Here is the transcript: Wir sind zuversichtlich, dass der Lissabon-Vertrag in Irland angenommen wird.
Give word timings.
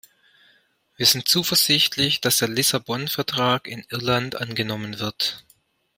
Wir 0.97 1.05
sind 1.05 1.27
zuversichtlich, 1.27 2.21
dass 2.21 2.37
der 2.37 2.47
Lissabon-Vertrag 2.47 3.67
in 3.67 3.85
Irland 3.91 4.33
angenommen 4.35 4.97
wird. 4.97 5.45